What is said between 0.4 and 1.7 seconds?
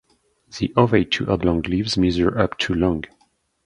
The ovate to oblong